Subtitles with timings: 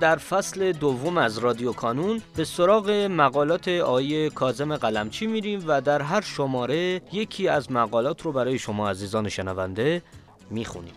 [0.00, 6.02] در فصل دوم از رادیو کانون به سراغ مقالات آیه کازم قلمچی میریم و در
[6.02, 10.02] هر شماره یکی از مقالات رو برای شما عزیزان شنونده
[10.50, 10.94] می‌خونیم.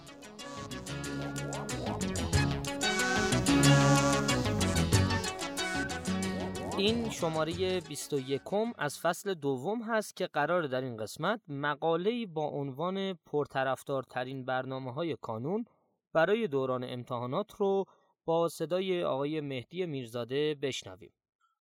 [6.77, 8.41] این شماره 21
[8.77, 15.17] از فصل دوم هست که قرار در این قسمت مقاله با عنوان پرطرفدارترین برنامه های
[15.21, 15.65] کانون
[16.13, 17.85] برای دوران امتحانات رو
[18.25, 21.13] با صدای آقای مهدی میرزاده بشنویم.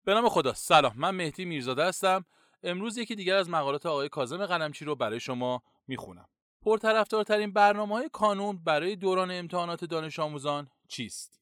[0.03, 0.53] به نام خدا.
[0.53, 0.93] سلام.
[0.95, 2.25] من مهدی میرزاده هستم.
[2.63, 6.27] امروز یکی دیگر از مقالات آقای کاظم قلمچی رو برای شما می‌خونم.
[6.61, 11.41] پرطرفدارترین برنامه های کانون برای دوران امتحانات دانش آموزان چیست؟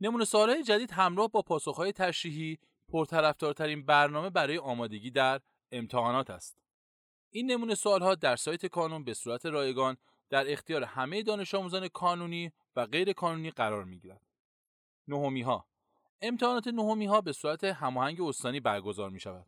[0.00, 5.40] نمونه سوالهای جدید همراه با پاسخهای تشریحی پرطرفدارترین برنامه برای آمادگی در
[5.72, 6.58] امتحانات است.
[7.30, 9.96] این نمونه سوالها در سایت کانون به صورت رایگان
[10.30, 14.20] در اختیار همه دانش آموزان کانونی و غیر کانونی قرار می گیرد.
[15.08, 15.66] نهمی ها
[16.20, 19.46] امتحانات نهمی ها به صورت هماهنگ استانی برگزار می شود.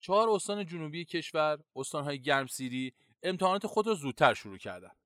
[0.00, 4.96] چهار استان جنوبی کشور، استانهای گرمسیری امتحانات خود را زودتر شروع کردند.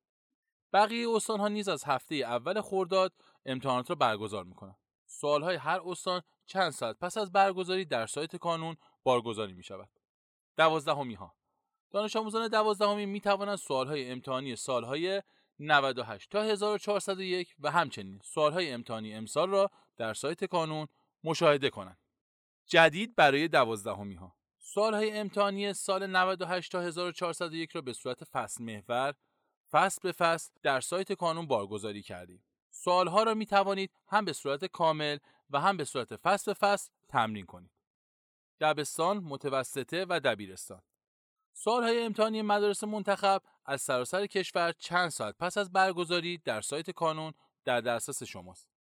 [0.73, 3.13] بقیه استان ها نیز از هفته اول خرداد
[3.47, 4.77] امتحانات را برگزار می کنند.
[5.07, 9.89] سوال های هر استان چند ساعت پس از برگزاری در سایت کانون بارگذاری می شود.
[10.57, 11.35] دوازدهمی ها
[11.91, 15.23] دانش آموزان دوازدهمی می توانند سوال های امتحانی سالهای
[15.59, 20.89] 98 تا 1401 و همچنین سوال های امتحانی امسال را در سایت کانون
[21.25, 21.99] مشاهده کنند.
[22.67, 28.65] جدید برای دوازدهمی ها سوال های امتحانی سال 98 تا 1401 را به صورت فصل
[28.65, 29.15] محور
[29.71, 32.45] فصل به فصل در سایت کانون بارگذاری کردیم.
[32.71, 35.19] سوال ها را می توانید هم به صورت کامل
[35.51, 37.71] و هم به صورت فصل به فصل تمرین کنید.
[38.61, 40.83] دبستان، متوسطه و دبیرستان
[41.57, 47.33] سالهای امتحانی مدارس منتخب از سراسر کشور چند ساعت پس از برگزاری در سایت کانون
[47.65, 48.74] در دسترس شماست.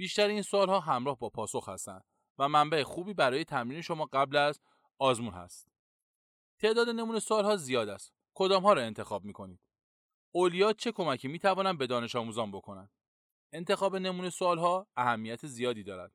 [0.00, 2.04] بیشتر این سوالها همراه با پاسخ هستند
[2.38, 4.60] و منبع خوبی برای تمرین شما قبل از
[4.98, 5.68] آزمون هست.
[6.58, 8.12] تعداد نمونه سوالها زیاد است.
[8.34, 9.60] کدام ها را انتخاب می کنید؟
[10.32, 12.90] اولیات چه کمکی می توانند به دانش آموزان بکنند؟
[13.52, 16.12] انتخاب نمونه سوالها اهمیت زیادی دارد.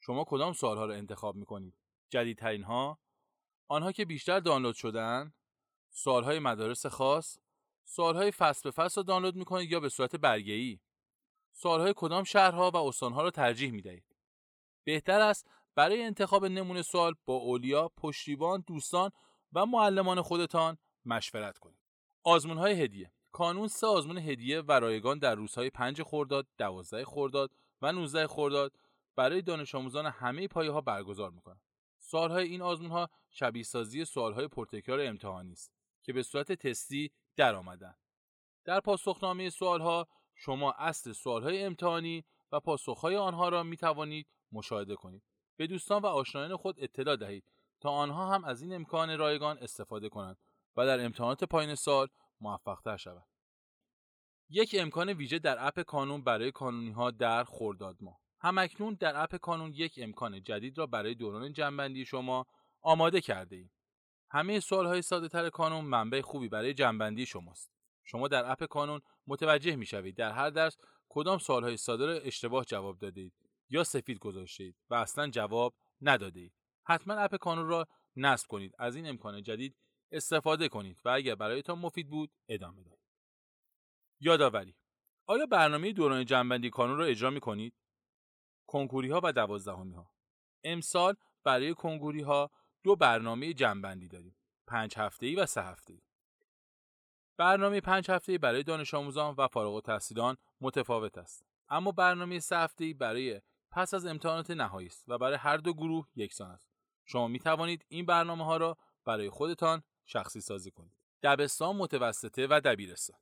[0.00, 1.78] شما کدام سوالها را انتخاب می کنید؟
[2.10, 2.98] جدیدترین ها
[3.68, 5.34] آنها که بیشتر دانلود شدن
[5.90, 7.38] سوالهای مدارس خاص
[7.84, 10.80] سوالهای فصل به فصل را دانلود می‌کنید یا به صورت برگه ای
[11.58, 14.04] سوالهای کدام شهرها و استانها را ترجیح می‌دهید
[14.84, 19.10] بهتر است برای انتخاب نمونه سوال با اولیا پشتیبان دوستان
[19.52, 21.78] و معلمان خودتان مشورت کنید
[22.22, 27.50] آزمون های هدیه کانون سه آزمون هدیه و رایگان در روزهای 5 خرداد، 12 خرداد
[27.82, 28.72] و 19 خرداد
[29.16, 31.60] برای دانش آموزان همه پایه ها برگزار می‌کنند.
[31.98, 35.72] سوالهای این آزمون ها شبیه سازی سوالهای پرتکرار امتحانی است
[36.02, 37.94] که به صورت تستی در آمدن.
[38.64, 45.22] در پاسخنامه سوالها شما اصل سوالهای امتحانی و پاسخهای آنها را می توانید مشاهده کنید.
[45.56, 47.44] به دوستان و آشنایان خود اطلاع دهید
[47.80, 50.36] تا آنها هم از این امکان رایگان استفاده کنند
[50.76, 52.08] و در امتحانات پایین سال
[52.40, 53.26] موفقتر شوند.
[54.48, 59.36] یک امکان ویژه در اپ کانون برای کانونی ها در خرداد ماه همکنون در اپ
[59.36, 62.46] کانون یک امکان جدید را برای دوران جنبندی شما
[62.82, 63.70] آماده کرده ایم.
[64.30, 67.75] همه سوال های ساده تر کانون منبع خوبی برای جنبندی شماست.
[68.06, 70.76] شما در اپ کانون متوجه می شوید در هر درس
[71.08, 73.32] کدام سوال های ساده را اشتباه جواب داده اید
[73.68, 76.52] یا سفید گذاشته اید و اصلا جواب نداده اید.
[76.84, 77.86] حتما اپ کانون را
[78.16, 78.72] نصب کنید.
[78.78, 79.76] از این امکان جدید
[80.12, 82.98] استفاده کنید و اگر برایتان مفید بود ادامه دهید.
[84.20, 84.76] یادآوری
[85.26, 87.74] آیا برنامه دوران جنبندی کانون را اجرا می کنید؟
[88.66, 90.10] کنکوری ها و دوازدهمی ها
[90.64, 91.14] امسال
[91.44, 92.50] برای کنکوری ها
[92.82, 94.36] دو برنامه جنبندی داریم
[94.66, 96.00] پنج هفته ای و سه هفته ای
[97.36, 101.46] برنامه پنج هفته ای برای دانش آموزان و فارغ التحصیلان متفاوت است.
[101.68, 103.40] اما برنامه سه هفته ای برای
[103.70, 106.70] پس از امتحانات نهایی است و برای هر دو گروه یکسان است.
[107.04, 110.96] شما می توانید این برنامه ها را برای خودتان شخصی سازی کنید.
[111.22, 113.18] دبستان متوسطه و دبیرستان.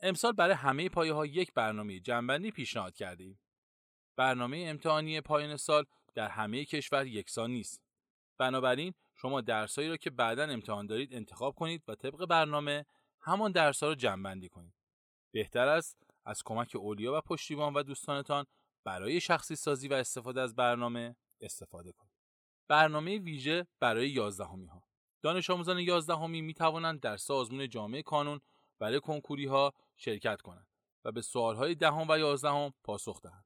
[0.00, 3.38] امسال برای همه پایه ها یک برنامه جنبندی پیشنهاد کرده ایم
[4.16, 7.80] برنامه امتحانی پایان سال در همه کشور یکسان نیست.
[8.38, 12.86] بنابراین شما درسایی را که بعدا امتحان دارید انتخاب کنید و طبق برنامه
[13.26, 14.74] همان درسها رو جمعبندی کنید.
[15.32, 18.44] بهتر است از کمک اولیا و پشتیبان و دوستانتان
[18.84, 22.12] برای شخصی سازی و استفاده از برنامه استفاده کنید.
[22.68, 24.82] برنامه ویژه برای یازدهمی ها
[25.22, 28.40] دانش آموزان یازدهمی می توانند در سازمان جامعه کانون
[28.78, 30.66] برای کنکوری ها شرکت کنند
[31.04, 33.44] و به سوال های دهم و یازدهم پاسخ دهند.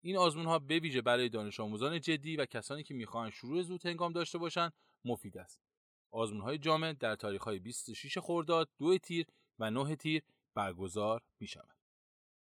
[0.00, 3.86] این آزمون ها به ویژه برای دانش آموزان جدی و کسانی که می‌خواهند شروع زود
[3.86, 4.72] هنگام داشته باشند
[5.04, 5.67] مفید است.
[6.10, 9.26] آزمون های جامع در تاریخ های 26 خرداد، 2 تیر
[9.58, 10.22] و 9 تیر
[10.54, 11.76] برگزار می شود.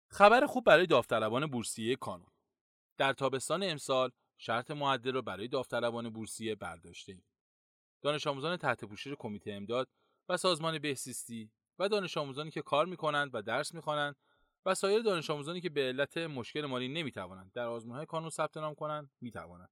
[0.09, 2.31] خبر خوب برای داوطلبان بورسیه کانون
[2.97, 7.25] در تابستان امسال شرط معدل را برای داوطلبان بورسیه برداشته ایم.
[8.01, 9.89] دانش آموزان تحت پوشش کمیته امداد
[10.29, 14.15] و سازمان بهسیستی و دانش آموزانی که کار می‌کنند و درس می‌خوانند
[14.65, 18.75] و سایر دانش آموزانی که به علت مشکل مالی نمی‌توانند در آزمونهای کانون ثبت نام
[18.75, 19.69] کنند می‌توانند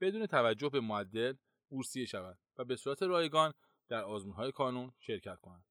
[0.00, 1.34] بدون توجه به معدل
[1.70, 3.52] بورسیه شود و به صورت رایگان
[3.88, 5.64] در آزمونهای کانون شرکت کنند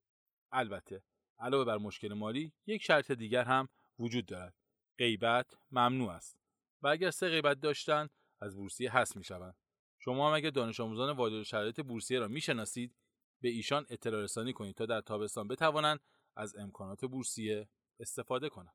[0.52, 1.04] البته
[1.40, 3.70] علاوه بر مشکل مالی یک شرط دیگر هم
[4.00, 4.56] وجود دارد
[4.98, 6.40] غیبت ممنوع است
[6.82, 8.10] و اگر سه غیبت داشتن
[8.40, 9.56] از بورسیه حذف می‌شوند
[9.98, 12.96] شما هم اگر دانش آموزان واجد شرایط بورسیه را می‌شناسید
[13.42, 16.00] به ایشان اطلاع رسانی کنید تا در تابستان بتوانند
[16.36, 17.70] از امکانات بورسیه
[18.00, 18.74] استفاده کنند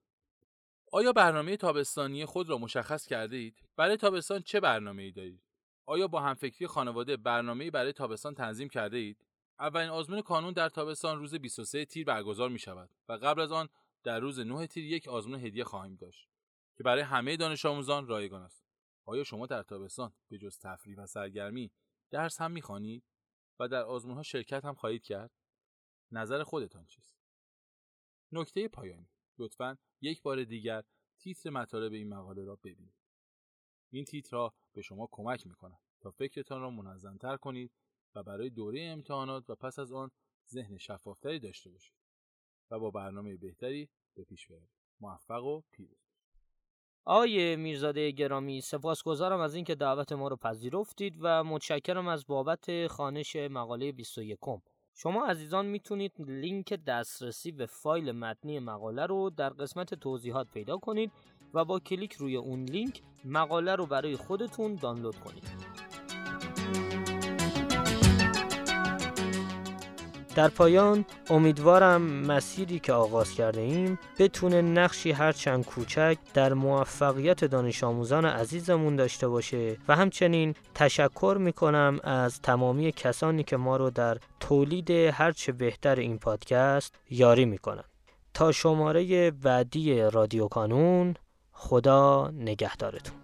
[0.92, 5.42] آیا برنامه تابستانی خود را مشخص کرده اید؟ برای تابستان چه برنامه ای دارید؟
[5.86, 9.26] آیا با همفکری خانواده برنامه برای تابستان تنظیم کرده اید؟
[9.58, 13.68] اولین آزمون کانون در تابستان روز 23 تیر برگزار می شود و قبل از آن
[14.02, 16.28] در روز 9 تیر یک آزمون هدیه خواهیم داشت
[16.76, 18.64] که برای همه دانش آموزان رایگان است.
[19.04, 21.70] آیا شما در تابستان به جز تفریح و سرگرمی
[22.10, 23.04] درس هم می‌خوانید
[23.60, 25.30] و در آزمون ها شرکت هم خواهید کرد؟
[26.10, 27.16] نظر خودتان چیست؟
[28.32, 29.08] نکته پایانی
[29.38, 30.84] لطفا یک بار دیگر
[31.18, 33.03] تیتر مطالب این مقاله را ببینید.
[33.90, 37.70] این تیترها به شما کمک می‌کنند تا فکرتان را منظمتر کنید
[38.14, 40.10] و برای دوره امتحانات و پس از آن
[40.50, 41.94] ذهن شفافتری داشته باشید
[42.70, 44.70] و با برنامه بهتری به پیش بروید.
[45.00, 46.04] موفق و پیروز
[47.04, 53.36] آقای میرزاده گرامی سپاسگزارم از اینکه دعوت ما رو پذیرفتید و متشکرم از بابت خانش
[53.36, 54.38] مقاله 21
[54.94, 61.12] شما عزیزان می‌تونید لینک دسترسی به فایل متنی مقاله رو در قسمت توضیحات پیدا کنید
[61.54, 65.44] و با کلیک روی اون لینک مقاله رو برای خودتون دانلود کنید.
[70.34, 77.84] در پایان امیدوارم مسیری که آغاز کرده ایم بتونه نقشی هرچند کوچک در موفقیت دانش
[77.84, 84.18] آموزان عزیزمون داشته باشه و همچنین تشکر می‌کنم از تمامی کسانی که ما رو در
[84.40, 87.84] تولید هرچه بهتر این پادکست یاری می‌کنن.
[88.34, 91.14] تا شماره بعدی رادیو کانون
[91.54, 93.23] خدا نگهدارتون.